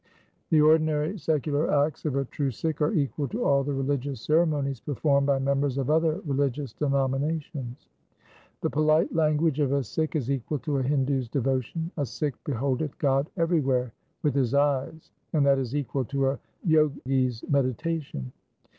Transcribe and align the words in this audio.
1 0.01 0.07
The 0.49 0.61
ordinary 0.61 1.19
secular 1.19 1.71
acts 1.85 2.05
of 2.05 2.15
a 2.15 2.25
true 2.25 2.49
Sikh 2.49 2.81
are 2.81 2.91
equal 2.91 3.27
to 3.27 3.43
all 3.45 3.63
the 3.63 3.71
religious 3.75 4.19
ceremonies 4.21 4.79
performed 4.79 5.27
by 5.27 5.37
members 5.37 5.77
of 5.77 5.91
other 5.91 6.19
religious 6.25 6.73
denominations:— 6.73 7.87
The 8.61 8.69
polite 8.71 9.13
language 9.13 9.59
of 9.59 9.71
a 9.71 9.83
Sikh 9.83 10.15
is 10.15 10.31
equal 10.31 10.57
to 10.57 10.77
a 10.77 10.81
Hindu's 10.81 11.29
devo 11.29 11.61
tion. 11.61 11.91
A 11.97 12.05
Sikh 12.07 12.33
beholdeth 12.45 12.97
God 12.97 13.29
everywhere 13.37 13.93
with 14.23 14.33
his 14.33 14.55
eyes, 14.55 15.11
and 15.33 15.45
that 15.45 15.59
is 15.59 15.75
equal 15.75 16.05
to 16.05 16.29
a 16.29 16.39
Jogi's 16.67 17.43
meditation. 17.47 18.31